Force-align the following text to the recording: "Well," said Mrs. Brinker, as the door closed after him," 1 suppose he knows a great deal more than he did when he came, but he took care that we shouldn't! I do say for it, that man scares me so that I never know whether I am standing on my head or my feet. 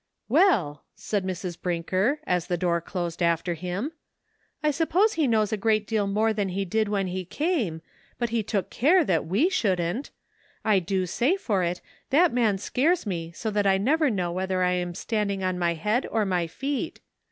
"Well," 0.27 0.83
said 0.95 1.23
Mrs. 1.23 1.61
Brinker, 1.61 2.21
as 2.25 2.47
the 2.47 2.57
door 2.57 2.81
closed 2.81 3.21
after 3.21 3.53
him," 3.53 3.91
1 4.61 4.73
suppose 4.73 5.13
he 5.13 5.27
knows 5.27 5.53
a 5.53 5.57
great 5.57 5.85
deal 5.85 6.07
more 6.07 6.33
than 6.33 6.49
he 6.49 6.65
did 6.65 6.89
when 6.89 7.05
he 7.05 7.23
came, 7.23 7.83
but 8.17 8.29
he 8.31 8.41
took 8.41 8.71
care 8.71 9.03
that 9.05 9.27
we 9.27 9.47
shouldn't! 9.47 10.09
I 10.65 10.79
do 10.79 11.05
say 11.05 11.35
for 11.37 11.61
it, 11.63 11.81
that 12.09 12.33
man 12.33 12.57
scares 12.57 13.05
me 13.05 13.31
so 13.33 13.51
that 13.51 13.67
I 13.67 13.77
never 13.77 14.09
know 14.09 14.31
whether 14.31 14.63
I 14.63 14.71
am 14.71 14.95
standing 14.95 15.43
on 15.43 15.59
my 15.59 15.75
head 15.75 16.07
or 16.09 16.25
my 16.25 16.47
feet. 16.47 16.99